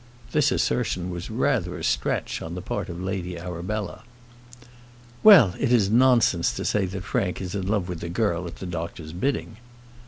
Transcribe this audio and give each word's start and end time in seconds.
This 0.31 0.51
assertion 0.51 1.11
was 1.11 1.29
rather 1.29 1.77
a 1.77 1.83
stretch 1.83 2.41
on 2.41 2.55
the 2.55 2.61
part 2.63 2.89
of 2.89 2.99
Lady 2.99 3.37
Arabella. 3.37 4.01
"Well, 5.21 5.53
it 5.59 5.71
is 5.71 5.91
nonsense 5.91 6.51
to 6.53 6.65
say 6.65 6.87
that 6.87 7.03
Frank 7.03 7.39
is 7.39 7.53
in 7.53 7.67
love 7.67 7.87
with 7.87 7.99
the 7.99 8.09
girl 8.09 8.47
at 8.47 8.55
the 8.55 8.65
doctor's 8.65 9.13
bidding." 9.13 9.57